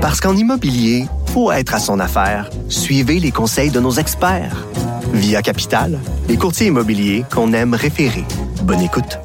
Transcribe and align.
Parce 0.00 0.20
qu'en 0.20 0.34
immobilier, 0.34 1.04
faut 1.34 1.52
être 1.52 1.74
à 1.74 1.78
son 1.78 2.00
affaire. 2.00 2.48
Suivez 2.70 3.20
les 3.20 3.32
conseils 3.32 3.70
de 3.70 3.80
nos 3.80 3.92
experts. 3.92 4.66
Via 5.12 5.42
Capital, 5.42 5.98
les 6.26 6.38
courtiers 6.38 6.68
immobiliers 6.68 7.24
qu'on 7.30 7.52
aime 7.52 7.74
référer. 7.74 8.24
Bonne 8.62 8.80
écoute. 8.80 9.18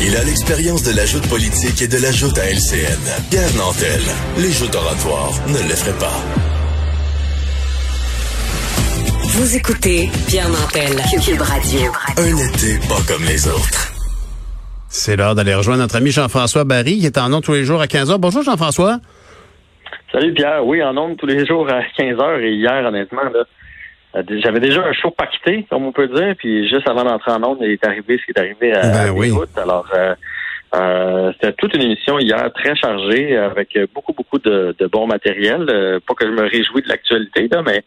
Il 0.00 0.16
a 0.16 0.24
l'expérience 0.24 0.84
de 0.84 0.92
la 0.92 1.04
joute 1.04 1.26
politique 1.26 1.82
et 1.82 1.88
de 1.88 1.98
la 1.98 2.12
joute 2.12 2.38
à 2.38 2.44
LCN. 2.50 2.98
Pierre 3.30 3.54
Nantel, 3.56 4.00
les 4.38 4.52
joutes 4.52 4.74
oratoires 4.74 5.32
ne 5.48 5.58
l'effraient 5.68 5.98
pas. 5.98 6.22
Vous 9.24 9.56
écoutez 9.56 10.08
Pierre 10.28 10.48
Nantel, 10.48 11.02
Cube 11.24 11.42
Radio. 11.42 11.92
Un 12.16 12.36
été 12.36 12.78
pas 12.88 13.00
comme 13.08 13.24
les 13.24 13.48
autres. 13.48 13.89
C'est 14.92 15.14
l'heure 15.14 15.36
d'aller 15.36 15.54
rejoindre 15.54 15.82
notre 15.82 15.94
ami 15.94 16.10
Jean-François 16.10 16.64
Barry, 16.64 16.98
qui 16.98 17.06
est 17.06 17.16
en 17.16 17.32
ondes 17.32 17.44
tous 17.44 17.52
les 17.52 17.62
jours 17.62 17.80
à 17.80 17.86
15h. 17.86 18.18
Bonjour 18.18 18.42
Jean-François. 18.42 18.98
Salut 20.10 20.34
Pierre. 20.34 20.66
Oui, 20.66 20.82
en 20.82 20.96
ondes 20.96 21.16
tous 21.16 21.26
les 21.26 21.46
jours 21.46 21.68
à 21.70 21.82
15h 21.96 22.40
et 22.40 22.54
hier, 22.54 22.84
honnêtement, 22.84 23.22
là, 23.22 23.44
euh, 24.16 24.22
j'avais 24.42 24.58
déjà 24.58 24.82
un 24.82 24.92
show 24.92 25.12
pacté, 25.12 25.64
comme 25.70 25.84
on 25.84 25.92
peut 25.92 26.08
dire, 26.08 26.34
puis 26.36 26.68
juste 26.68 26.88
avant 26.88 27.04
d'entrer 27.04 27.30
en 27.30 27.44
ondes, 27.44 27.58
il 27.60 27.70
est 27.70 27.86
arrivé 27.86 28.18
ce 28.18 28.24
qui 28.24 28.32
est 28.34 28.38
arrivé 28.40 28.72
à, 28.74 28.80
Ben 28.80 29.10
oui. 29.10 29.32
Alors, 29.56 29.86
euh, 29.94 30.16
euh, 30.74 31.32
c'était 31.32 31.52
toute 31.58 31.74
une 31.74 31.82
émission 31.82 32.18
hier 32.18 32.50
très 32.54 32.76
chargée 32.76 33.36
avec 33.36 33.76
beaucoup, 33.94 34.12
beaucoup 34.12 34.38
de, 34.38 34.74
de 34.78 34.86
bon 34.86 35.06
matériel. 35.06 35.66
Euh, 35.68 35.98
pas 36.06 36.14
que 36.14 36.26
je 36.26 36.30
me 36.32 36.42
réjouis 36.42 36.82
de 36.82 36.88
l'actualité, 36.88 37.48
là, 37.50 37.62
mais 37.66 37.82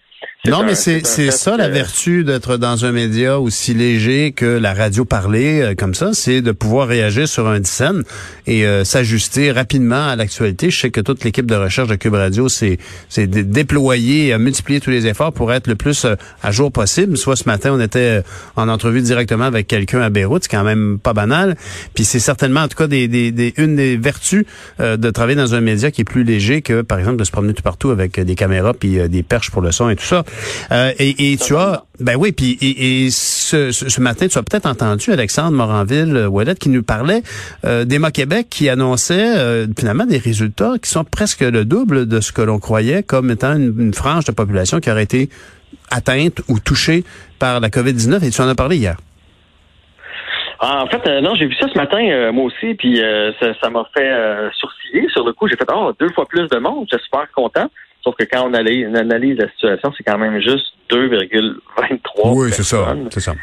Non, 0.45 0.59
un- 0.59 0.63
mais 0.65 0.75
c'est 0.75 1.01
ça 1.31 1.55
la 1.55 1.65
euh, 1.65 1.69
vertu 1.69 2.23
d'être 2.25 2.57
dans 2.57 2.83
un 2.85 2.91
média 2.91 3.39
aussi 3.39 3.73
léger 3.73 4.33
que 4.33 4.45
la 4.45 4.73
radio 4.73 5.05
parlée 5.05 5.61
euh, 5.61 5.75
comme 5.75 5.93
ça, 5.93 6.11
c'est 6.13 6.41
de 6.41 6.51
pouvoir 6.51 6.87
réagir 6.89 7.27
sur 7.27 7.47
un 7.47 7.63
scène 7.63 8.03
et 8.47 8.65
euh, 8.65 8.83
s'ajuster 8.83 9.51
rapidement 9.51 10.07
à 10.09 10.15
l'actualité. 10.17 10.69
Je 10.69 10.77
sais 10.81 10.91
que 10.91 10.99
toute 11.01 11.23
l'équipe 11.23 11.45
de 11.45 11.55
recherche 11.55 11.87
de 11.87 11.95
Cube 11.95 12.15
Radio 12.15 12.49
s'est 12.49 12.77
s'est 13.07 13.27
dé- 13.27 13.43
déployée, 13.43 14.27
et 14.27 14.33
a 14.33 14.37
multiplié 14.37 14.81
tous 14.81 14.89
les 14.89 15.07
efforts 15.07 15.31
pour 15.31 15.53
être 15.53 15.67
le 15.67 15.75
plus 15.75 16.03
euh, 16.03 16.15
à 16.41 16.51
jour 16.51 16.69
possible. 16.71 17.15
Soit 17.17 17.37
ce 17.37 17.47
matin, 17.47 17.71
on 17.73 17.79
était 17.79 18.21
en 18.57 18.67
entrevue 18.67 19.01
directement 19.01 19.45
avec 19.45 19.67
quelqu'un 19.67 20.01
à 20.01 20.09
Beyrouth, 20.09 20.43
c'est 20.43 20.51
quand 20.51 20.63
même 20.65 20.99
pas 20.99 21.13
banal. 21.13 21.55
Puis 21.95 22.03
c'est 22.03 22.19
certainement 22.19 22.61
en 22.61 22.67
tout 22.73 22.83
cas 22.83 22.87
des, 22.87 23.07
des, 23.07 23.31
des- 23.31 23.53
une 23.57 23.75
des 23.75 23.97
vertus 23.97 24.45
euh, 24.79 24.97
de 24.97 25.09
travailler 25.09 25.35
dans 25.37 25.55
un 25.55 25.61
média 25.61 25.91
qui 25.91 26.01
est 26.01 26.05
plus 26.05 26.23
léger 26.23 26.61
que 26.61 26.81
par 26.81 26.99
exemple 26.99 27.17
de 27.17 27.23
se 27.23 27.31
promener 27.31 27.53
tout 27.53 27.63
partout 27.63 27.89
avec 27.91 28.17
euh, 28.19 28.23
des 28.23 28.35
caméras 28.35 28.73
puis 28.73 28.99
euh, 28.99 29.07
des 29.07 29.23
perches 29.23 29.51
pour 29.51 29.61
le 29.61 29.71
son 29.71 29.89
et 29.89 29.95
tout 29.95 30.05
ça. 30.05 30.23
Euh, 30.71 30.91
et, 30.99 31.31
et 31.33 31.37
tu 31.37 31.55
as, 31.55 31.85
ben 31.99 32.15
oui, 32.17 32.31
puis 32.31 32.57
et, 32.61 33.05
et 33.05 33.11
ce, 33.11 33.71
ce, 33.71 34.01
matin, 34.01 34.27
tu 34.27 34.37
as 34.37 34.43
peut-être 34.43 34.65
entendu 34.65 35.11
Alexandre 35.11 35.51
Moranville 35.51 36.27
Ouellet 36.29 36.55
qui 36.55 36.69
nous 36.69 36.83
parlait 36.83 37.21
d'Emma 37.63 38.11
Québec 38.11 38.47
qui 38.49 38.67
annonçait 38.69 39.67
finalement 39.77 40.05
des 40.05 40.17
résultats 40.17 40.73
qui 40.81 40.89
sont 40.89 41.03
presque 41.03 41.41
le 41.41 41.65
double 41.65 42.07
de 42.07 42.19
ce 42.19 42.31
que 42.31 42.41
l'on 42.41 42.59
croyait 42.59 43.03
comme 43.03 43.29
étant 43.31 43.55
une, 43.55 43.73
une 43.79 43.93
frange 43.93 44.25
de 44.25 44.31
population 44.31 44.79
qui 44.79 44.89
aurait 44.89 45.03
été 45.03 45.29
atteinte 45.91 46.41
ou 46.47 46.59
touchée 46.59 47.03
par 47.39 47.59
la 47.59 47.69
COVID-19. 47.69 48.23
Et 48.23 48.29
tu 48.31 48.41
en 48.41 48.47
as 48.47 48.55
parlé 48.55 48.77
hier. 48.77 48.97
Ah, 50.65 50.83
En 50.83 50.87
fait, 50.87 51.05
euh, 51.07 51.19
non, 51.19 51.35
j'ai 51.35 51.45
vu 51.45 51.55
ça 51.55 51.67
ce 51.67 51.77
matin, 51.77 51.99
euh, 51.99 52.31
moi 52.31 52.45
aussi, 52.45 52.73
puis 52.75 53.01
euh, 53.01 53.33
ça 53.37 53.53
ça 53.61 53.69
m'a 53.69 53.85
fait 53.95 54.09
euh, 54.09 54.49
sourciller. 54.53 55.09
Sur 55.09 55.25
le 55.25 55.33
coup, 55.33 55.49
j'ai 55.49 55.57
fait 55.57 55.67
oh, 55.75 55.91
deux 55.99 56.09
fois 56.11 56.25
plus 56.25 56.47
de 56.47 56.57
monde, 56.57 56.87
j'étais 56.89 57.03
super 57.03 57.29
content. 57.35 57.69
Sauf 58.01 58.15
que 58.15 58.23
quand 58.23 58.47
on 58.49 58.53
analyse, 58.53 59.37
la 59.37 59.49
situation, 59.49 59.93
c'est 59.97 60.03
quand 60.03 60.17
même 60.17 60.39
juste 60.39 60.67
2,23 60.89 62.55
personnes. 62.55 63.07
c'est 63.11 63.19
ça. 63.19 63.33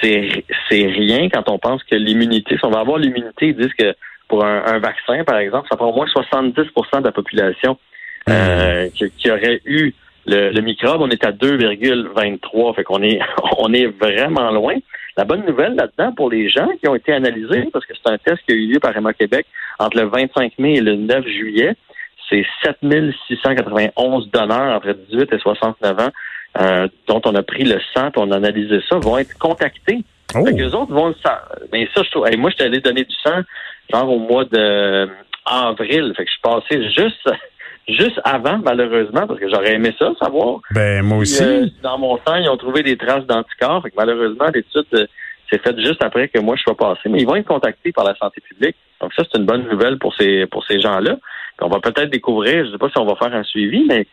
C'est 0.00 0.44
c'est 0.70 0.86
rien 0.86 1.28
quand 1.28 1.48
on 1.50 1.58
pense 1.58 1.82
que 1.84 1.94
l'immunité, 1.94 2.56
si 2.56 2.64
on 2.64 2.70
va 2.70 2.80
avoir 2.80 2.96
l'immunité, 2.96 3.48
ils 3.48 3.56
disent 3.56 3.74
que 3.78 3.94
pour 4.28 4.42
un, 4.42 4.62
un 4.64 4.78
vaccin, 4.78 5.24
par 5.24 5.36
exemple, 5.38 5.68
ça 5.70 5.76
prend 5.76 5.90
au 5.90 5.94
moins 5.94 6.06
70% 6.06 7.00
de 7.00 7.04
la 7.04 7.12
population 7.12 7.76
euh, 8.30 8.88
qui, 8.94 9.10
qui 9.10 9.30
aurait 9.30 9.60
eu 9.66 9.92
le, 10.26 10.50
le 10.50 10.60
microbe. 10.62 11.02
On 11.02 11.10
est 11.10 11.24
à 11.24 11.32
2,23. 11.32 12.74
Fait 12.74 12.84
qu'on 12.84 13.02
est 13.02 13.20
on 13.58 13.72
est 13.74 13.86
vraiment 13.86 14.50
loin. 14.50 14.76
La 15.16 15.24
bonne 15.24 15.44
nouvelle 15.44 15.74
là-dedans 15.74 16.12
pour 16.12 16.30
les 16.30 16.48
gens 16.48 16.68
qui 16.80 16.88
ont 16.88 16.94
été 16.94 17.12
analysés, 17.12 17.68
parce 17.72 17.84
que 17.84 17.92
c'est 17.94 18.10
un 18.10 18.18
test 18.18 18.38
qui 18.46 18.52
a 18.52 18.56
eu 18.56 18.66
lieu 18.66 18.80
par 18.80 18.96
Emma 18.96 19.12
Québec 19.12 19.46
entre 19.78 19.98
le 19.98 20.04
25 20.04 20.58
mai 20.58 20.74
et 20.74 20.80
le 20.80 20.96
9 20.96 21.26
juillet, 21.26 21.76
c'est 22.30 22.44
7691 22.64 24.30
donneurs 24.30 24.76
entre 24.76 24.92
18 25.10 25.32
et 25.32 25.38
69 25.38 26.00
ans 26.00 26.10
euh, 26.60 26.88
dont 27.06 27.20
on 27.24 27.34
a 27.34 27.42
pris 27.42 27.64
le 27.64 27.78
sang 27.94 28.08
et 28.08 28.18
on 28.18 28.30
a 28.30 28.36
analysé 28.36 28.80
ça, 28.88 28.98
vont 28.98 29.18
être 29.18 29.36
contactés. 29.38 30.02
Oh. 30.34 30.44
Fait 30.44 30.62
autres 30.64 30.92
vont 30.92 31.08
le 31.08 31.14
sang. 31.24 31.36
Mais 31.72 31.88
ça, 31.94 32.02
je 32.02 32.10
trouve. 32.10 32.26
hey, 32.26 32.36
moi, 32.36 32.50
j'étais 32.50 32.64
allé 32.64 32.80
donner 32.80 33.04
du 33.04 33.14
sang 33.22 33.42
genre 33.92 34.08
au 34.10 34.18
mois 34.18 34.44
de 34.44 34.58
euh, 34.58 35.06
avril. 35.44 36.12
Fait 36.16 36.24
que 36.24 36.30
je 36.30 36.32
suis 36.32 36.42
passé 36.42 36.90
juste 36.90 37.30
juste 37.88 38.20
avant, 38.24 38.58
malheureusement, 38.58 39.26
parce 39.26 39.40
que 39.40 39.48
j'aurais 39.48 39.74
aimé 39.74 39.94
ça, 39.98 40.12
savoir. 40.20 40.60
Ben 40.74 41.02
moi 41.02 41.22
Puis, 41.22 41.36
euh, 41.40 41.66
dans 41.82 41.98
mon 41.98 42.16
sang, 42.18 42.36
ils 42.36 42.48
ont 42.48 42.56
trouvé 42.56 42.82
des 42.82 42.96
traces 42.96 43.26
d'anticorps. 43.26 43.82
Fait 43.82 43.90
que 43.90 43.96
malheureusement, 43.96 44.46
l'étude 44.54 44.86
euh, 44.94 45.06
s'est 45.50 45.58
faite 45.58 45.78
juste 45.80 46.02
après 46.02 46.28
que 46.28 46.38
moi 46.38 46.56
je 46.56 46.62
sois 46.62 46.76
passé. 46.76 47.08
Mais 47.08 47.20
ils 47.20 47.26
vont 47.26 47.36
être 47.36 47.46
contactés 47.46 47.92
par 47.92 48.04
la 48.04 48.14
santé 48.16 48.40
publique. 48.40 48.76
Donc 49.00 49.12
ça, 49.14 49.24
c'est 49.30 49.38
une 49.38 49.46
bonne 49.46 49.68
nouvelle 49.68 49.98
pour 49.98 50.14
ces 50.14 50.46
pour 50.46 50.64
ces 50.64 50.80
gens-là. 50.80 51.16
On 51.60 51.68
va 51.68 51.80
peut-être 51.80 52.10
découvrir, 52.10 52.64
je 52.66 52.72
sais 52.72 52.78
pas 52.78 52.88
si 52.88 52.98
on 52.98 53.04
va 53.04 53.14
faire 53.16 53.34
un 53.34 53.44
suivi, 53.44 53.84
mais 53.86 54.06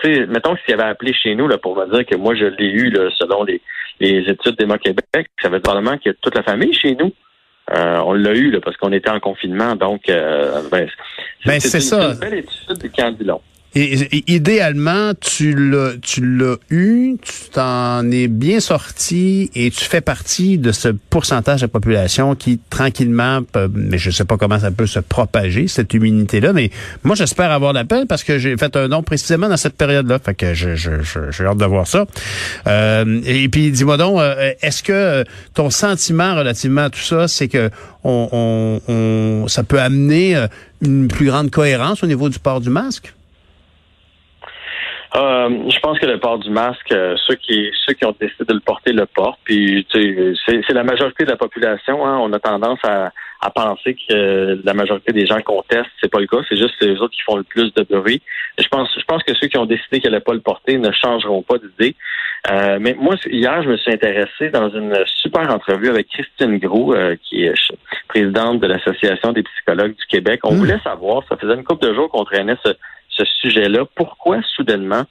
tu 0.00 0.14
sais, 0.14 0.26
mettons 0.26 0.54
que 0.54 0.60
s'il 0.64 0.74
avait 0.74 0.84
appelé 0.84 1.12
chez 1.12 1.34
nous 1.34 1.48
là, 1.48 1.58
pour 1.58 1.76
me 1.76 1.86
dire 1.92 2.06
que 2.06 2.16
moi 2.16 2.34
je 2.34 2.44
l'ai 2.44 2.70
eu 2.70 2.90
là, 2.90 3.10
selon 3.18 3.44
les, 3.44 3.60
les 4.00 4.18
études 4.28 4.56
d'Emma 4.56 4.78
Québec, 4.78 5.28
ça 5.40 5.48
veut 5.48 5.58
dire 5.58 5.62
probablement 5.62 5.96
qu'il 5.98 6.12
y 6.12 6.14
a 6.14 6.18
toute 6.20 6.34
la 6.34 6.42
famille 6.42 6.72
chez 6.74 6.94
nous. 6.94 7.12
Euh, 7.70 7.98
on 8.04 8.12
l'a 8.14 8.32
eu 8.34 8.50
là, 8.50 8.60
parce 8.60 8.76
qu'on 8.76 8.92
était 8.92 9.08
en 9.10 9.20
confinement, 9.20 9.76
donc 9.76 10.08
euh, 10.08 10.62
ben, 10.70 10.88
Ben, 11.46 11.60
c'est 11.60 11.78
une- 11.78 11.84
ça. 11.84 12.10
une 12.12 12.18
belle 12.18 12.34
étude 12.34 12.90
dit 13.12 13.24
long. 13.24 13.40
Et, 13.74 14.00
et 14.18 14.24
idéalement, 14.34 15.12
tu 15.18 15.54
l'as, 15.70 15.92
tu 16.02 16.20
l'as 16.36 16.56
eu, 16.68 17.16
tu 17.22 17.32
t'en 17.52 18.10
es 18.10 18.28
bien 18.28 18.60
sorti 18.60 19.50
et 19.54 19.70
tu 19.70 19.84
fais 19.86 20.02
partie 20.02 20.58
de 20.58 20.72
ce 20.72 20.88
pourcentage 20.88 21.60
de 21.62 21.64
la 21.64 21.68
population 21.68 22.34
qui 22.34 22.60
tranquillement, 22.68 23.42
peut- 23.42 23.70
mais 23.74 23.96
je 23.96 24.10
sais 24.10 24.26
pas 24.26 24.36
comment 24.36 24.58
ça 24.58 24.70
peut 24.70 24.86
se 24.86 24.98
propager 24.98 25.68
cette 25.68 25.94
immunité-là, 25.94 26.52
mais 26.52 26.70
moi 27.02 27.14
j'espère 27.16 27.50
avoir 27.50 27.72
l'appel 27.72 28.06
parce 28.06 28.24
que 28.24 28.38
j'ai 28.38 28.56
fait 28.58 28.76
un 28.76 28.88
don 28.90 29.02
précisément 29.02 29.48
dans 29.48 29.56
cette 29.56 29.76
période-là, 29.78 30.18
fait 30.18 30.34
que 30.34 30.52
je, 30.52 30.74
je, 30.76 31.00
je- 31.02 31.30
j'ai 31.30 31.44
hâte 31.46 31.56
de 31.56 31.64
voir 31.64 31.86
ça. 31.86 32.04
Euh, 32.66 33.20
et 33.24 33.48
puis 33.48 33.70
dis-moi 33.70 33.96
donc, 33.96 34.18
euh, 34.20 34.52
est-ce 34.60 34.82
que 34.82 35.24
ton 35.54 35.70
sentiment 35.70 36.34
relativement 36.36 36.82
à 36.82 36.90
tout 36.90 37.00
ça, 37.00 37.26
c'est 37.26 37.48
que 37.48 37.70
on, 38.04 38.28
on, 38.32 38.92
on- 38.92 39.48
ça 39.48 39.62
peut 39.64 39.80
amener 39.80 40.46
une 40.82 41.08
plus 41.08 41.26
grande 41.26 41.50
cohérence 41.50 42.02
au 42.02 42.06
niveau 42.06 42.28
du 42.28 42.38
port 42.38 42.60
du 42.60 42.68
masque? 42.68 43.14
Euh, 45.14 45.68
je 45.68 45.78
pense 45.80 45.98
que 45.98 46.06
le 46.06 46.18
port 46.18 46.38
du 46.38 46.48
masque, 46.48 46.90
euh, 46.92 47.16
ceux 47.26 47.34
qui 47.34 47.70
ceux 47.86 47.92
qui 47.92 48.06
ont 48.06 48.14
décidé 48.18 48.44
de 48.48 48.54
le 48.54 48.60
porter 48.60 48.92
le 48.92 49.04
portent. 49.04 49.40
Puis 49.44 49.86
tu 49.90 50.00
sais, 50.00 50.32
c'est, 50.46 50.60
c'est 50.66 50.72
la 50.72 50.84
majorité 50.84 51.24
de 51.24 51.30
la 51.30 51.36
population. 51.36 52.06
Hein, 52.06 52.18
on 52.22 52.32
a 52.32 52.38
tendance 52.38 52.78
à, 52.82 53.12
à 53.42 53.50
penser 53.50 53.94
que 54.08 54.58
la 54.64 54.72
majorité 54.72 55.12
des 55.12 55.26
gens 55.26 55.40
qu'on 55.42 55.60
teste, 55.68 55.90
c'est 56.00 56.10
pas 56.10 56.20
le 56.20 56.26
cas. 56.26 56.38
C'est 56.48 56.56
juste 56.56 56.74
les 56.80 56.98
autres 57.00 57.14
qui 57.14 57.20
font 57.22 57.36
le 57.36 57.42
plus 57.42 57.74
de 57.74 57.82
bruit. 57.82 58.22
Je 58.58 58.66
pense 58.68 58.88
je 58.98 59.04
pense 59.04 59.22
que 59.22 59.34
ceux 59.34 59.48
qui 59.48 59.58
ont 59.58 59.66
décidé 59.66 60.00
qu'ils 60.00 60.10
n'allaient 60.10 60.24
pas 60.24 60.32
le 60.32 60.40
porter 60.40 60.78
ne 60.78 60.90
changeront 60.92 61.42
pas 61.42 61.58
d'idée. 61.58 61.94
Euh, 62.50 62.78
mais 62.80 62.94
moi, 62.98 63.14
hier, 63.26 63.62
je 63.62 63.68
me 63.68 63.76
suis 63.76 63.92
intéressé 63.92 64.48
dans 64.50 64.70
une 64.70 64.96
super 65.06 65.48
entrevue 65.50 65.88
avec 65.90 66.08
Christine 66.08 66.58
Gros, 66.58 66.94
euh, 66.94 67.16
qui 67.22 67.44
est 67.44 67.54
présidente 68.08 68.60
de 68.60 68.66
l'Association 68.66 69.32
des 69.32 69.42
psychologues 69.42 69.94
du 69.94 70.06
Québec. 70.08 70.40
On 70.44 70.54
Mm. 70.54 70.56
voulait 70.56 70.80
savoir, 70.82 71.22
ça 71.28 71.36
faisait 71.36 71.54
une 71.54 71.64
couple 71.64 71.86
de 71.86 71.94
jours 71.94 72.08
qu'on 72.10 72.24
traînait 72.24 72.56
ce, 72.64 72.70
ce 73.12 73.24
sujet-là, 73.24 73.84
pourquoi 73.94 74.40
soudainement 74.54 75.04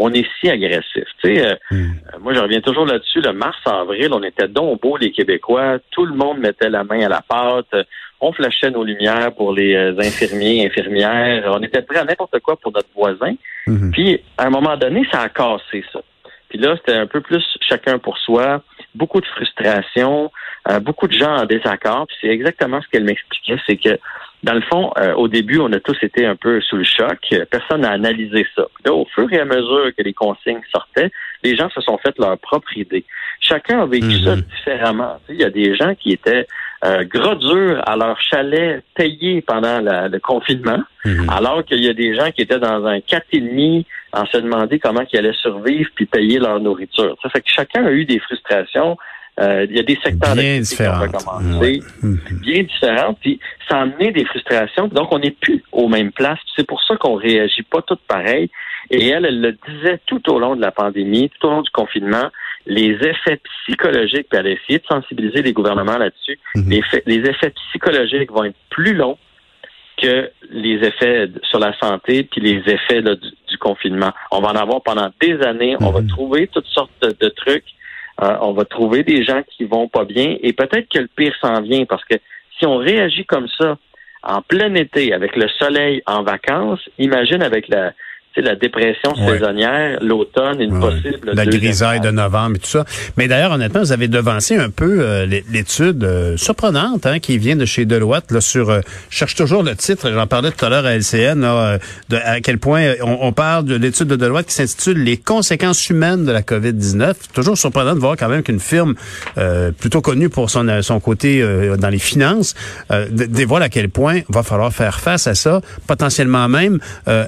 on 0.00 0.12
est 0.12 0.26
si 0.38 0.48
agressif? 0.48 1.04
Tu 1.22 1.34
sais, 1.34 1.44
euh, 1.44 1.54
euh, 1.72 1.86
moi, 2.20 2.32
je 2.32 2.38
reviens 2.38 2.60
toujours 2.60 2.86
là-dessus. 2.86 3.20
Le 3.20 3.32
mars-avril, 3.32 4.10
on 4.12 4.22
était 4.22 4.46
donc 4.46 4.80
beaux, 4.80 4.96
les 4.96 5.10
Québécois. 5.10 5.78
Tout 5.90 6.06
le 6.06 6.14
monde 6.14 6.38
mettait 6.38 6.70
la 6.70 6.84
main 6.84 7.00
à 7.04 7.08
la 7.08 7.20
pâte. 7.20 7.74
On 8.20 8.32
flashait 8.32 8.70
nos 8.70 8.84
lumières 8.84 9.34
pour 9.34 9.52
les 9.52 9.74
euh, 9.74 9.98
infirmiers, 9.98 10.64
infirmières. 10.66 11.50
On 11.52 11.62
était 11.62 11.82
prêts 11.82 11.98
à 11.98 12.04
n'importe 12.04 12.38
quoi 12.40 12.56
pour 12.56 12.72
notre 12.72 12.88
voisin. 12.94 13.34
Mhm. 13.66 13.90
Puis, 13.90 14.20
à 14.36 14.46
un 14.46 14.50
moment 14.50 14.76
donné, 14.76 15.06
ça 15.10 15.22
a 15.22 15.28
cassé 15.28 15.84
ça. 15.92 16.00
Puis 16.48 16.58
là, 16.58 16.76
c'était 16.76 16.96
un 16.96 17.06
peu 17.06 17.20
plus 17.20 17.44
chacun 17.60 17.98
pour 17.98 18.16
soi, 18.18 18.62
beaucoup 18.94 19.20
de 19.20 19.26
frustration, 19.26 20.30
euh, 20.70 20.80
beaucoup 20.80 21.08
de 21.08 21.12
gens 21.12 21.36
en 21.36 21.44
désaccord. 21.44 22.06
C'est 22.20 22.28
exactement 22.28 22.80
ce 22.80 22.88
qu'elle 22.88 23.04
m'expliquait, 23.04 23.58
c'est 23.66 23.76
que 23.76 23.98
dans 24.42 24.54
le 24.54 24.60
fond, 24.62 24.92
euh, 24.98 25.14
au 25.14 25.28
début, 25.28 25.58
on 25.58 25.72
a 25.72 25.80
tous 25.80 25.96
été 26.02 26.24
un 26.24 26.36
peu 26.36 26.60
sous 26.60 26.76
le 26.76 26.84
choc. 26.84 27.18
Personne 27.50 27.80
n'a 27.80 27.90
analysé 27.90 28.46
ça. 28.54 28.66
Là, 28.84 28.92
au 28.94 29.04
fur 29.06 29.32
et 29.32 29.40
à 29.40 29.44
mesure 29.44 29.90
que 29.96 30.02
les 30.02 30.14
consignes 30.14 30.62
sortaient, 30.70 31.10
les 31.42 31.56
gens 31.56 31.68
se 31.70 31.80
sont 31.80 31.98
fait 31.98 32.14
leur 32.18 32.38
propre 32.38 32.76
idée. 32.76 33.04
Chacun 33.40 33.80
a 33.82 33.86
vécu 33.86 34.06
Mhm. 34.06 34.24
ça 34.24 34.36
différemment. 34.36 35.18
Tu 35.26 35.32
sais, 35.32 35.38
Il 35.38 35.40
y 35.40 35.44
a 35.44 35.50
des 35.50 35.76
gens 35.76 35.94
qui 35.94 36.12
étaient 36.12 36.46
euh, 36.84 37.02
gros 37.12 37.34
durs 37.34 37.82
à 37.88 37.96
leur 37.96 38.20
chalet 38.22 38.84
payé 38.94 39.42
pendant 39.42 39.80
la- 39.80 40.06
le 40.06 40.20
confinement, 40.20 40.78
Mhm. 41.04 41.28
alors 41.28 41.64
qu'il 41.64 41.82
y 41.84 41.88
a 41.88 41.92
des 41.92 42.14
gens 42.14 42.30
qui 42.30 42.42
étaient 42.42 42.60
dans 42.60 42.86
un 42.86 43.00
quatre 43.00 43.26
et 43.32 43.40
demi 43.40 43.84
en 44.12 44.24
se 44.26 44.36
demander 44.36 44.78
comment 44.78 45.02
ils 45.12 45.18
allaient 45.18 45.32
survivre 45.32 45.90
puis 45.96 46.06
payer 46.06 46.38
leur 46.38 46.60
nourriture. 46.60 47.16
Ça 47.20 47.30
fait 47.30 47.40
que 47.40 47.50
chacun 47.50 47.84
a 47.84 47.90
eu 47.90 48.04
des 48.04 48.20
frustrations 48.20 48.96
Euh, 49.38 49.66
il 49.68 49.76
y 49.76 49.80
a 49.80 49.82
des 49.82 49.98
secteurs 50.02 50.34
bien 50.34 50.58
différents, 50.58 51.06
ouais. 51.60 51.80
bien 52.02 52.62
différents, 52.62 53.14
puis 53.14 53.38
ça 53.68 53.78
a 53.78 53.82
amené 53.82 54.10
des 54.10 54.24
frustrations. 54.24 54.88
Donc, 54.88 55.12
on 55.12 55.18
n'est 55.20 55.30
plus 55.30 55.62
aux 55.72 55.88
mêmes 55.88 56.12
places. 56.12 56.40
C'est 56.56 56.66
pour 56.66 56.82
ça 56.82 56.96
qu'on 56.96 57.14
réagit 57.14 57.62
pas 57.62 57.82
toutes 57.82 58.00
pareil. 58.08 58.50
Et 58.90 59.08
elle, 59.08 59.26
elle 59.26 59.40
le 59.40 59.52
disait 59.68 60.00
tout 60.06 60.28
au 60.30 60.38
long 60.38 60.56
de 60.56 60.60
la 60.60 60.72
pandémie, 60.72 61.30
tout 61.30 61.46
au 61.46 61.50
long 61.50 61.62
du 61.62 61.70
confinement, 61.70 62.30
les 62.66 62.90
effets 62.90 63.40
psychologiques, 63.66 64.26
puis 64.30 64.38
elle 64.38 64.46
a 64.46 64.50
essayé 64.50 64.78
de 64.78 64.86
sensibiliser 64.86 65.42
les 65.42 65.52
gouvernements 65.52 65.98
là-dessus. 65.98 66.38
Mhm. 66.54 66.70
les, 66.70 66.82
les 67.06 67.30
effets 67.30 67.52
psychologiques 67.68 68.32
vont 68.32 68.44
être 68.44 68.56
plus 68.70 68.94
longs 68.94 69.18
que 70.00 70.30
les 70.50 70.76
effets 70.86 71.28
sur 71.42 71.58
la 71.58 71.76
santé 71.78 72.22
puis 72.24 72.40
les 72.40 72.62
effets 72.72 73.02
du, 73.02 73.58
confinement. 73.58 74.12
On 74.30 74.40
va 74.40 74.50
en 74.50 74.54
avoir 74.54 74.82
pendant 74.82 75.10
des 75.20 75.40
années. 75.42 75.76
On 75.80 75.90
va 75.90 76.00
mhm. 76.00 76.06
trouver 76.06 76.46
toutes 76.46 76.66
sortes 76.66 76.92
de, 77.00 77.28
trucs. 77.28 77.64
Euh, 78.20 78.36
on 78.40 78.52
va 78.52 78.64
trouver 78.64 79.04
des 79.04 79.22
gens 79.22 79.42
qui 79.48 79.64
vont 79.64 79.88
pas 79.88 80.04
bien 80.04 80.36
et 80.42 80.52
peut-être 80.52 80.88
que 80.88 80.98
le 80.98 81.08
pire 81.08 81.34
s'en 81.40 81.60
vient 81.60 81.84
parce 81.84 82.04
que 82.04 82.16
si 82.58 82.66
on 82.66 82.76
réagit 82.76 83.24
comme 83.24 83.46
ça 83.48 83.78
en 84.24 84.42
plein 84.42 84.74
été 84.74 85.12
avec 85.12 85.36
le 85.36 85.46
soleil 85.48 86.02
en 86.04 86.24
vacances, 86.24 86.80
imagine 86.98 87.42
avec 87.42 87.68
la 87.68 87.92
la 88.36 88.54
dépression 88.54 89.14
saisonnière, 89.14 89.98
l'automne, 90.00 90.60
une 90.60 90.78
possible... 90.78 91.32
La 91.32 91.46
grisaille 91.46 92.00
de 92.00 92.10
novembre 92.10 92.56
et 92.56 92.58
tout 92.58 92.68
ça. 92.68 92.84
Mais 93.16 93.28
d'ailleurs, 93.28 93.52
honnêtement, 93.52 93.80
vous 93.80 93.92
avez 93.92 94.08
devancé 94.08 94.56
un 94.56 94.70
peu 94.70 94.98
euh, 95.00 95.26
l'étude 95.26 96.04
euh, 96.04 96.36
surprenante 96.36 97.06
hein, 97.06 97.18
qui 97.18 97.38
vient 97.38 97.56
de 97.56 97.64
chez 97.64 97.84
Deloitte 97.84 98.30
là, 98.30 98.40
sur... 98.40 98.70
Euh, 98.70 98.80
je 99.10 99.16
cherche 99.16 99.34
toujours 99.34 99.62
le 99.62 99.74
titre, 99.74 100.10
j'en 100.12 100.26
parlais 100.26 100.50
tout 100.50 100.64
à 100.64 100.68
l'heure 100.68 100.86
à 100.86 100.94
LCN, 100.94 101.40
de, 102.08 102.16
à 102.16 102.40
quel 102.40 102.58
point 102.58 102.94
on, 103.02 103.32
parle 103.32 103.64
de 103.64 103.74
l'étude 103.74 104.08
de 104.08 104.16
Deloitte 104.16 104.46
qui 104.46 104.54
s'intitule 104.54 105.02
«Les 105.04 105.16
conséquences 105.16 105.88
humaines 105.90 106.24
de 106.24 106.32
la 106.32 106.42
COVID-19». 106.42 107.14
Toujours 107.34 107.56
surprenant 107.56 107.94
de 107.94 108.00
voir 108.00 108.16
quand 108.16 108.28
même 108.28 108.42
qu'une 108.42 108.60
firme 108.60 108.94
plutôt 109.78 110.00
connue 110.00 110.28
pour 110.28 110.50
son, 110.50 110.82
son 110.82 111.00
côté 111.00 111.42
dans 111.78 111.88
les 111.88 111.98
finances 111.98 112.54
dévoile 113.10 113.62
à 113.62 113.68
quel 113.68 113.88
point 113.88 114.20
va 114.28 114.42
falloir 114.42 114.72
faire 114.72 115.00
face 115.00 115.26
à 115.26 115.34
ça, 115.34 115.60
potentiellement 115.86 116.48
même 116.48 116.78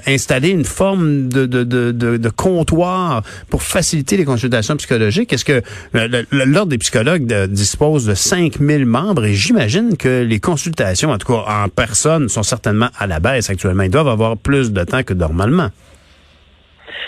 installer 0.05 0.49
une 0.49 0.65
forme 0.65 0.90
de, 0.95 1.45
de, 1.45 1.63
de, 1.63 1.91
de, 1.91 2.29
comptoir 2.29 3.23
pour 3.49 3.63
faciliter 3.63 4.17
les 4.17 4.25
consultations 4.25 4.75
psychologiques? 4.77 5.33
Est-ce 5.33 5.45
que 5.45 5.61
euh, 5.95 6.23
l'Ordre 6.31 6.71
des 6.71 6.77
psychologues 6.77 7.25
dispose 7.45 8.05
de 8.05 8.13
5000 8.13 8.85
membres 8.85 9.25
et 9.25 9.33
j'imagine 9.33 9.97
que 9.97 10.23
les 10.23 10.39
consultations, 10.39 11.11
en 11.11 11.17
tout 11.17 11.27
cas 11.27 11.43
en 11.47 11.69
personne, 11.69 12.29
sont 12.29 12.43
certainement 12.43 12.89
à 12.97 13.07
la 13.07 13.19
baisse 13.19 13.49
actuellement. 13.49 13.83
Ils 13.83 13.91
doivent 13.91 14.07
avoir 14.07 14.37
plus 14.37 14.71
de 14.71 14.83
temps 14.83 15.03
que 15.03 15.13
normalement. 15.13 15.69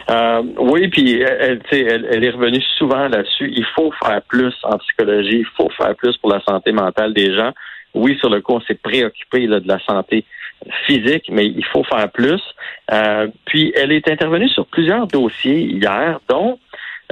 Euh, 0.09 0.41
oui, 0.57 0.89
puis 0.89 1.21
elle, 1.21 1.62
elle, 1.71 2.07
elle, 2.12 2.24
est 2.24 2.29
revenue 2.31 2.62
souvent 2.77 3.07
là-dessus. 3.07 3.51
Il 3.56 3.65
faut 3.75 3.91
faire 4.03 4.21
plus 4.24 4.53
en 4.63 4.77
psychologie, 4.79 5.39
il 5.39 5.47
faut 5.56 5.69
faire 5.77 5.95
plus 5.95 6.18
pour 6.18 6.29
la 6.29 6.41
santé 6.41 6.71
mentale 6.71 7.13
des 7.13 7.33
gens. 7.33 7.51
Oui, 7.94 8.18
sur 8.19 8.29
le 8.29 8.41
coup, 8.41 8.53
on 8.53 8.62
s'est 8.62 8.79
préoccupé 8.81 9.47
là, 9.47 9.59
de 9.59 9.68
la 9.68 9.79
santé 9.79 10.25
physique, 10.86 11.25
mais 11.30 11.45
il 11.45 11.65
faut 11.65 11.83
faire 11.83 12.12
plus. 12.12 12.42
Euh, 12.92 13.27
puis 13.45 13.74
elle 13.75 13.92
est 13.92 14.07
intervenue 14.10 14.50
sur 14.50 14.65
plusieurs 14.68 15.07
dossiers 15.07 15.62
hier, 15.62 16.19
dont 16.30 16.60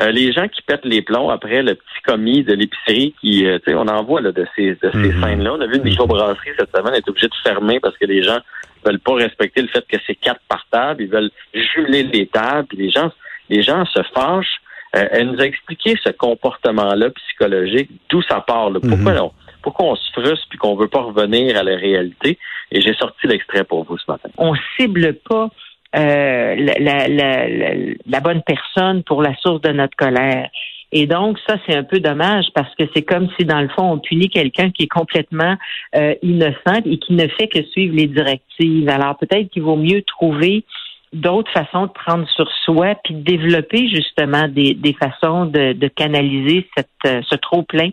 euh, 0.01 0.11
les 0.11 0.31
gens 0.31 0.47
qui 0.47 0.61
pètent 0.61 0.85
les 0.85 1.01
plombs 1.01 1.29
après 1.29 1.61
le 1.63 1.75
petit 1.75 2.01
commis 2.05 2.43
de 2.43 2.53
l'épicerie 2.53 3.13
qui, 3.19 3.45
euh, 3.45 3.59
tu 3.59 3.71
sais, 3.71 3.77
on 3.77 3.87
en 3.87 4.03
voit 4.03 4.21
là, 4.21 4.31
de 4.31 4.45
ces, 4.55 4.71
de 4.75 4.91
ces 4.91 4.97
mhm. 4.97 5.23
scènes-là. 5.23 5.53
On 5.53 5.61
a 5.61 5.67
vu 5.67 5.77
une 5.77 5.83
microbrasserie 5.83 6.51
cette 6.57 6.75
semaine 6.75 6.93
être 6.93 7.09
obligée 7.09 7.27
de 7.27 7.35
fermer 7.43 7.79
parce 7.79 7.97
que 7.97 8.05
les 8.05 8.23
gens 8.23 8.39
veulent 8.85 8.99
pas 8.99 9.15
respecter 9.15 9.61
le 9.61 9.67
fait 9.67 9.85
que 9.87 9.97
c'est 10.07 10.15
quatre 10.15 10.41
par 10.47 10.65
table, 10.71 11.03
ils 11.03 11.09
veulent 11.09 11.31
jumeler 11.53 12.03
les 12.03 12.25
tables, 12.25 12.67
puis 12.67 12.77
les 12.77 12.89
gens, 12.89 13.11
les 13.49 13.61
gens 13.61 13.85
se 13.85 14.01
fâchent. 14.15 14.59
elle 14.91 15.31
nous 15.31 15.39
a 15.39 15.45
expliqué 15.45 15.95
ce 16.03 16.09
comportement-là 16.09 17.11
psychologique, 17.11 17.91
d'où 18.09 18.23
ça 18.23 18.41
part. 18.41 18.71
Là. 18.71 18.79
Pourquoi 18.79 19.13
mhm 19.13 19.29
pourquoi 19.61 19.87
on 19.87 19.95
se 19.95 20.11
frustre 20.11 20.47
puis 20.49 20.57
qu'on 20.57 20.75
veut 20.75 20.87
pas 20.87 21.01
revenir 21.01 21.57
à 21.57 21.63
la 21.63 21.75
réalité. 21.75 22.37
Et 22.71 22.81
j'ai 22.81 22.93
sorti 22.93 23.27
l'extrait 23.27 23.63
pour 23.63 23.83
vous 23.83 23.97
ce 23.97 24.09
matin. 24.09 24.29
On 24.37 24.53
cible 24.77 25.13
pas 25.29 25.49
euh, 25.95 26.55
la, 26.55 28.19
bonne 28.21 28.41
personne 28.43 29.03
pour 29.03 29.21
la 29.21 29.35
source 29.37 29.61
de 29.61 29.71
notre 29.71 29.95
colère. 29.97 30.49
Et 30.93 31.05
donc, 31.05 31.37
ça, 31.47 31.55
c'est 31.65 31.75
un 31.75 31.83
peu 31.83 31.99
dommage 31.99 32.45
parce 32.53 32.73
que 32.75 32.83
c'est 32.93 33.01
comme 33.01 33.29
si, 33.37 33.45
dans 33.45 33.61
le 33.61 33.69
fond, 33.69 33.91
on 33.91 33.99
punit 33.99 34.29
quelqu'un 34.29 34.71
qui 34.71 34.83
est 34.83 34.91
complètement 34.91 35.55
euh, 35.95 36.15
innocent 36.21 36.81
et 36.85 36.97
qui 36.97 37.13
ne 37.13 37.27
fait 37.27 37.47
que 37.47 37.63
suivre 37.63 37.95
les 37.95 38.07
directives. 38.07 38.89
Alors, 38.89 39.17
peut-être 39.17 39.49
qu'il 39.49 39.63
vaut 39.63 39.77
mieux 39.77 40.01
trouver 40.01 40.65
d'autres 41.13 41.51
façons 41.51 41.87
de 41.87 41.91
prendre 41.91 42.27
sur 42.29 42.49
soi, 42.63 42.95
puis 43.03 43.13
de 43.13 43.23
développer 43.23 43.89
justement 43.89 44.47
des, 44.47 44.73
des 44.73 44.93
façons 44.93 45.45
de, 45.45 45.73
de 45.73 45.87
canaliser 45.89 46.67
cette, 46.75 46.87
euh, 47.05 47.21
ce 47.29 47.35
trop-plein 47.35 47.89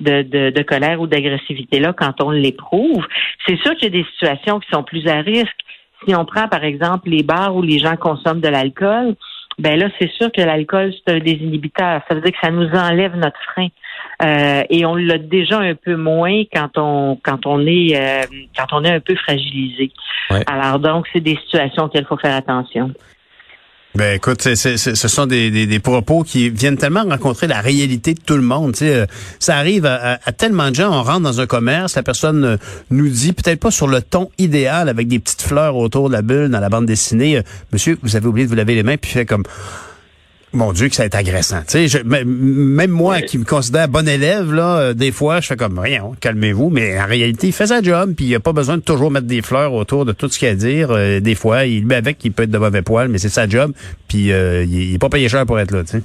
de, 0.00 0.22
de, 0.22 0.50
de, 0.50 0.62
colère 0.62 1.00
ou 1.00 1.06
d'agressivité-là 1.06 1.92
quand 1.92 2.22
on 2.22 2.30
l'éprouve. 2.30 3.06
C'est 3.46 3.58
sûr 3.60 3.74
qu'il 3.74 3.94
y 3.94 3.98
a 3.98 4.02
des 4.02 4.08
situations 4.12 4.60
qui 4.60 4.68
sont 4.70 4.82
plus 4.82 5.06
à 5.06 5.20
risque. 5.20 5.56
Si 6.06 6.14
on 6.14 6.24
prend, 6.24 6.48
par 6.48 6.64
exemple, 6.64 7.10
les 7.10 7.22
bars 7.22 7.54
où 7.54 7.62
les 7.62 7.78
gens 7.78 7.96
consomment 7.96 8.40
de 8.40 8.48
l'alcool, 8.48 9.14
ben 9.58 9.78
là, 9.78 9.88
c'est 9.98 10.10
sûr 10.12 10.32
que 10.32 10.40
l'alcool, 10.40 10.92
c'est 10.94 11.14
un 11.14 11.18
désinhibiteur. 11.18 12.00
Ça 12.08 12.14
veut 12.14 12.22
dire 12.22 12.32
que 12.32 12.38
ça 12.42 12.50
nous 12.50 12.68
enlève 12.70 13.14
notre 13.16 13.38
frein. 13.52 13.68
Euh, 14.22 14.62
et 14.70 14.84
on 14.86 14.94
l'a 14.94 15.18
déjà 15.18 15.58
un 15.58 15.74
peu 15.74 15.96
moins 15.96 16.42
quand 16.52 16.76
on 16.76 17.18
quand 17.22 17.46
on 17.46 17.66
est 17.66 17.94
euh, 17.94 18.22
quand 18.56 18.66
on 18.72 18.84
est 18.84 18.92
un 18.92 19.00
peu 19.00 19.14
fragilisé. 19.16 19.92
Alors 20.46 20.78
donc, 20.78 21.06
c'est 21.12 21.20
des 21.20 21.36
situations 21.36 21.84
auxquelles 21.84 22.04
il 22.04 22.06
faut 22.06 22.16
faire 22.16 22.36
attention. 22.36 22.92
Ben 23.96 24.14
écoute, 24.16 24.42
ce 24.42 25.08
sont 25.08 25.26
des, 25.26 25.66
des, 25.66 25.78
propos 25.80 26.22
qui 26.22 26.48
viennent 26.48 26.76
tellement 26.76 27.02
rencontrer 27.02 27.48
la 27.48 27.60
réalité 27.60 28.14
de 28.14 28.20
tout 28.20 28.36
le 28.36 28.42
monde. 28.42 28.74
Euh, 28.82 29.06
ça 29.40 29.56
arrive 29.56 29.84
à, 29.84 30.18
tellement 30.32 30.70
de 30.70 30.76
gens. 30.76 30.92
On 30.92 31.02
rentre 31.02 31.22
dans 31.22 31.40
un 31.40 31.46
commerce, 31.46 31.96
la 31.96 32.04
personne 32.04 32.56
nous 32.90 33.08
dit 33.08 33.32
peut-être 33.32 33.58
pas 33.58 33.72
sur 33.72 33.88
le 33.88 34.00
ton 34.00 34.30
idéal 34.38 34.88
avec 34.88 35.08
des 35.08 35.18
petites 35.18 35.42
fleurs 35.42 35.76
autour 35.76 36.08
de 36.08 36.14
la 36.14 36.22
bulle 36.22 36.50
dans 36.50 36.60
la 36.60 36.68
bande 36.68 36.86
dessinée. 36.86 37.42
Monsieur, 37.72 37.98
vous 38.02 38.14
avez 38.14 38.26
oublié 38.28 38.46
de 38.46 38.50
vous 38.50 38.56
laver 38.56 38.76
les 38.76 38.84
mains, 38.84 38.96
puis 38.96 39.10
fait 39.10 39.26
comme 39.26 39.42
mon 40.52 40.72
Dieu, 40.72 40.88
que 40.88 40.94
ça 40.94 41.04
est 41.04 41.14
agressant. 41.14 41.62
Tu 41.68 41.88
sais, 41.88 42.02
même 42.04 42.90
moi 42.90 43.20
qui 43.22 43.38
me 43.38 43.44
considère 43.44 43.88
bon 43.88 44.08
élève, 44.08 44.52
là, 44.52 44.78
euh, 44.78 44.94
des 44.94 45.12
fois, 45.12 45.40
je 45.40 45.46
fais 45.46 45.56
comme 45.56 45.78
rien, 45.78 46.02
calmez-vous. 46.20 46.70
Mais 46.70 47.00
en 47.00 47.06
réalité, 47.06 47.48
il 47.48 47.52
fait 47.52 47.68
sa 47.68 47.82
job, 47.82 48.14
puis 48.16 48.26
il 48.26 48.34
a 48.34 48.40
pas 48.40 48.52
besoin 48.52 48.76
de 48.76 48.82
toujours 48.82 49.10
mettre 49.10 49.26
des 49.26 49.42
fleurs 49.42 49.72
autour 49.72 50.04
de 50.04 50.12
tout 50.12 50.28
ce 50.28 50.38
qu'il 50.38 50.48
a 50.48 50.52
à 50.52 50.54
dire. 50.54 50.90
Euh, 50.90 51.20
des 51.20 51.36
fois, 51.36 51.66
il 51.66 51.86
met 51.86 51.94
avec, 51.94 52.24
il 52.24 52.32
peut 52.32 52.42
être 52.42 52.50
de 52.50 52.58
mauvais 52.58 52.82
poil, 52.82 53.08
mais 53.08 53.18
c'est 53.18 53.28
sa 53.28 53.48
job, 53.48 53.72
puis 54.08 54.32
euh, 54.32 54.64
il, 54.64 54.94
est 54.94 54.98
pas 54.98 55.08
payé 55.08 55.28
cher 55.28 55.46
pour 55.46 55.58
être 55.60 55.70
là. 55.70 55.82
Tu 55.82 55.98
sais. 55.98 56.02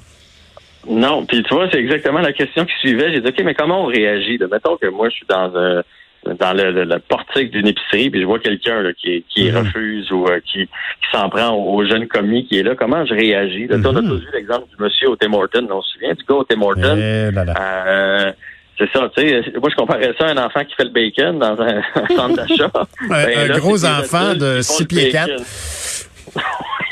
Non, 0.87 1.25
puis 1.25 1.41
tu 1.41 1.53
vois, 1.55 1.67
c'est 1.71 1.79
exactement 1.79 2.19
la 2.19 2.31
question 2.31 2.65
qui 2.65 2.73
suivait. 2.79 3.11
J'ai 3.11 3.21
dit, 3.21 3.27
OK, 3.27 3.41
mais 3.43 3.55
comment 3.55 3.85
on 3.85 3.87
réagit? 3.87 4.37
De, 4.37 4.45
mettons 4.45 4.77
que 4.77 4.87
moi, 4.87 5.09
je 5.09 5.15
suis 5.15 5.25
dans 5.27 5.51
un 5.55 5.81
dans 6.25 6.53
le, 6.53 6.97
portique 6.99 7.51
d'une 7.51 7.67
épicerie, 7.67 8.09
puis 8.09 8.21
je 8.21 8.25
vois 8.25 8.39
quelqu'un 8.39 8.81
qui, 8.97 9.23
qui 9.29 9.51
mhm. 9.51 9.57
refuse 9.57 10.11
ou 10.11 10.25
euh, 10.25 10.39
qui, 10.39 10.65
qui 10.65 11.11
s'en 11.11 11.29
prend 11.29 11.51
au, 11.51 11.85
jeune 11.85 12.07
commis 12.07 12.47
qui 12.47 12.59
est 12.59 12.63
là, 12.63 12.75
comment 12.75 13.05
je 13.05 13.13
réagis? 13.13 13.67
Là, 13.67 13.77
On 13.85 13.95
a 13.95 14.01
tous 14.01 14.19
vu 14.19 14.27
l'exemple 14.33 14.67
du 14.69 14.83
monsieur 14.83 15.09
au 15.09 15.15
Tim 15.15 15.33
Horton, 15.33 15.67
on 15.69 15.81
se 15.81 15.93
souvient 15.93 16.13
du 16.13 16.23
gars 16.23 16.35
au 16.35 16.43
Tim 16.43 16.61
Horton. 16.61 16.97
Eh 16.97 17.31
euh, 17.37 18.31
c'est 18.77 18.91
ça, 18.91 19.09
tu 19.15 19.21
sais. 19.21 19.53
Moi, 19.59 19.69
je 19.69 19.75
comparais 19.75 20.13
ça 20.17 20.27
à 20.27 20.31
un 20.31 20.37
enfant 20.37 20.65
qui 20.65 20.75
fait 20.75 20.83
le 20.83 20.89
bacon 20.89 21.39
dans 21.39 21.61
un, 21.61 21.81
centre 22.15 22.35
d'achat. 22.35 22.71
Ben, 23.07 23.51
un 23.51 23.57
gros 23.57 23.85
enfant 23.85 24.33
de 24.33 24.61
6 24.61 24.85
pieds 24.87 25.09
4. 25.11 25.29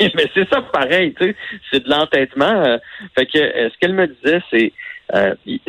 mais 0.00 0.30
c'est 0.32 0.48
ça 0.48 0.62
pareil, 0.62 1.12
tu 1.20 1.26
sais. 1.26 1.36
C'est 1.72 1.84
de 1.84 1.90
l'entêtement. 1.90 2.64
Euh. 2.64 2.78
fait 3.16 3.26
que 3.26 3.38
ce 3.38 3.78
qu'elle 3.80 3.94
me 3.94 4.06
disait, 4.06 4.40
c'est 4.50 4.72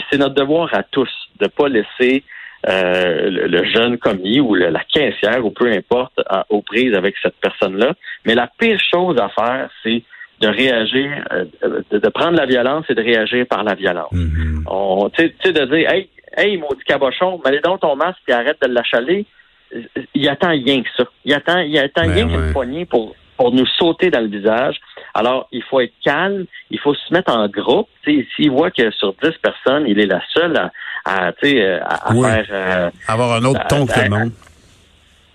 c'est 0.10 0.18
notre 0.18 0.36
devoir 0.36 0.74
à 0.74 0.84
tous 0.84 1.10
de 1.40 1.48
pas 1.48 1.68
laisser 1.68 2.24
euh, 2.68 3.30
le, 3.30 3.64
jeune 3.66 3.98
commis 3.98 4.40
ou 4.40 4.56
la 4.56 4.84
caissière 4.84 5.46
ou 5.46 5.52
peu 5.52 5.72
importe 5.72 6.20
aux 6.50 6.62
prises 6.62 6.94
avec 6.94 7.16
cette 7.22 7.36
personne-là. 7.42 7.94
Mais 8.26 8.36
la 8.36 8.50
pire 8.60 8.80
chose 8.92 9.18
à 9.20 9.30
faire, 9.30 9.70
c'est 9.84 10.04
de 10.42 10.48
réagir, 10.48 11.12
euh, 11.32 11.46
de, 11.92 12.10
prendre 12.10 12.38
la 12.38 12.46
violence 12.46 12.86
et 12.90 12.96
de 12.96 13.02
réagir 13.02 13.46
par 13.48 13.64
la 13.64 13.74
violence. 13.76 14.12
Mm-hmm. 14.12 14.64
On, 14.68 15.10
tu 15.10 15.34
sais, 15.44 15.54
de 15.54 15.66
dire, 15.66 15.90
hey, 15.90 16.10
hey, 16.36 16.58
maudit 16.58 16.84
cabochon, 16.86 17.40
mets 17.46 17.60
donc 17.62 17.82
ton 17.82 17.96
masque 17.96 18.20
et 18.28 18.34
arrête 18.34 18.58
de 18.62 18.68
l'achaler. 18.68 19.26
Il 20.14 20.28
attend 20.30 20.50
rien 20.50 20.82
que 20.82 20.90
ça. 20.98 21.04
Il 21.24 21.34
attend, 21.34 21.60
il 21.60 21.78
attend 21.78 22.04
ben 22.04 22.14
rien 22.14 22.28
qu'une 22.28 22.52
poignée 22.52 22.86
pour 22.86 23.16
pour 23.38 23.52
nous 23.52 23.66
sauter 23.66 24.10
dans 24.10 24.22
le 24.22 24.28
visage. 24.28 24.80
Alors, 25.14 25.48
il 25.52 25.64
faut 25.64 25.82
être 25.82 25.94
calme, 26.04 26.46
il 26.72 26.80
faut 26.80 26.94
se 26.94 27.14
mettre 27.14 27.36
en 27.36 27.48
groupe. 27.48 27.90
S'il 28.06 28.52
voit 28.52 28.72
que 28.72 28.92
sur 28.92 29.14
10 29.22 29.32
personnes, 29.42 29.86
il 29.88 30.00
est 30.00 30.06
la 30.06 30.22
seule 30.34 30.56
à, 30.58 30.72
à, 31.06 31.28
à, 31.28 31.34
faire... 31.34 32.48
Euh, 32.52 32.90
Avoir 33.08 33.34
un 33.34 33.46
autre 33.46 33.66
ton 33.68 33.86
que 33.86 34.00
le 34.00 34.10
monde. 34.10 34.32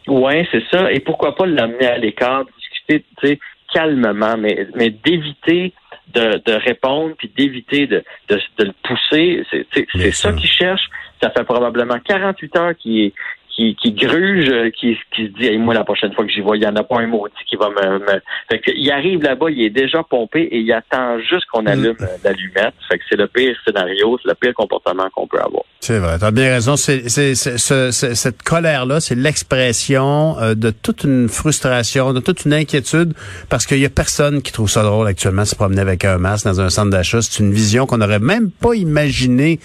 Oui, 0.09 0.47
c'est 0.51 0.63
ça. 0.71 0.91
Et 0.93 1.01
pourquoi 1.01 1.37
pas 1.37 1.47
l'amener 1.47 1.87
à 1.87 1.97
l'écart, 1.97 2.45
discuter 2.59 3.39
calmement, 3.73 4.37
mais, 4.37 4.67
mais 4.75 4.91
d'éviter 4.91 5.73
de, 6.13 6.43
de, 6.45 6.53
répondre, 6.53 7.15
puis 7.17 7.31
d'éviter 7.37 7.87
de, 7.87 8.03
de, 8.29 8.41
de, 8.59 8.65
le 8.65 8.75
pousser. 8.83 9.45
C'est 9.73 10.13
ça 10.13 10.33
qu'il 10.33 10.51
cherche. 10.51 10.83
Ça 11.23 11.31
fait 11.31 11.45
probablement 11.45 11.99
48 12.05 12.57
heures 12.57 12.77
qu'il 12.77 12.99
est 13.07 13.13
qui, 13.61 13.77
qui 13.77 13.93
gruge, 13.93 14.49
euh, 14.49 14.71
qui, 14.71 14.97
qui 15.15 15.27
se 15.27 15.33
dit 15.39 15.47
hey, 15.47 15.59
moi 15.59 15.75
la 15.75 15.85
prochaine 15.85 16.13
fois 16.15 16.25
que 16.25 16.33
j'y 16.33 16.41
vois, 16.41 16.57
il 16.57 16.61
n'y 16.61 16.67
en 16.67 16.77
a 16.77 16.83
pas 16.83 17.01
un 17.01 17.07
maudit 17.07 17.35
qui 17.47 17.57
va 17.57 17.69
me, 17.69 17.99
me... 17.99 18.21
Fait 18.51 18.59
que, 18.59 18.71
il 18.75 18.91
arrive 18.91 19.23
là-bas, 19.23 19.51
il 19.51 19.63
est 19.63 19.71
déjà 19.71 20.03
pompé 20.03 20.43
et 20.43 20.61
il 20.61 20.73
attend 20.73 21.19
juste 21.21 21.45
qu'on 21.53 21.67
allume 21.67 21.97
mm. 21.99 22.07
l'allumette. 22.25 22.75
Fait 22.89 22.99
que 22.99 23.05
c'est 23.09 23.17
le 23.17 23.27
pire 23.27 23.55
scénario, 23.67 24.19
c'est 24.23 24.29
le 24.29 24.35
pire 24.35 24.55
comportement 24.55 25.09
qu'on 25.15 25.27
peut 25.27 25.39
avoir. 25.39 25.65
C'est 25.81 25.99
vrai, 25.99 26.19
tu 26.19 26.25
as 26.25 26.31
bien 26.31 26.51
raison. 26.51 26.77
C'est, 26.77 27.09
c'est, 27.09 27.35
cette 27.35 28.43
colère-là, 28.43 29.01
c'est 29.01 29.15
l'expression 29.15 30.39
euh, 30.39 30.55
de 30.55 30.71
toute 30.71 31.05
une 31.05 31.29
frustration, 31.29 32.13
de 32.13 32.21
toute 32.21 32.45
une 32.45 32.55
inquiétude, 32.55 33.13
parce 33.49 33.67
qu'il 33.67 33.79
y 33.79 33.87
a 33.87 33.91
personne 33.91 34.43
qui 34.43 34.53
trouve 34.53 34.71
ça 34.71 34.83
drôle 34.83 35.07
actuellement 35.07 35.45
se 35.45 35.55
promener 35.55 35.81
avec 35.81 36.05
un 36.05 36.19
masque 36.19 36.47
dans 36.47 36.61
un 36.61 36.71
centre 36.71 36.91
d'achat. 36.91 37.21
C'est 37.21 37.43
une 37.43 37.53
vision 37.53 37.87
qu'on 37.87 37.99
n'aurait 37.99 38.21
même 38.21 38.51
pas 38.51 38.75
imaginée 38.75 39.61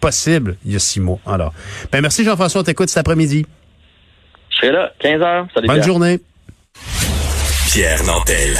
possible 0.00 0.56
il 0.64 0.72
y 0.72 0.76
a 0.76 0.78
six 0.78 1.00
mois. 1.00 1.18
Alors, 1.26 1.52
ben 1.92 2.00
merci 2.00 2.24
Jean-François, 2.24 2.62
on 2.62 2.64
t'écoute 2.64 2.88
cet 2.88 2.98
après-midi. 2.98 3.46
Je 4.50 4.56
serai 4.56 4.72
là, 4.72 4.92
15 5.00 5.22
heures. 5.22 5.46
Bonne 5.66 5.82
journée. 5.82 6.20
Pierre 7.72 8.02
Nantel. 8.04 8.58